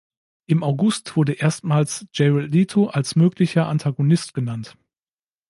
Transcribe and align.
Im 0.47 0.63
August 0.63 1.15
wurde 1.15 1.33
erstmals 1.33 2.07
Jared 2.11 2.51
Leto 2.51 2.87
als 2.87 3.15
möglicher 3.15 3.67
Antagonist 3.67 4.33
genannt. 4.33 4.75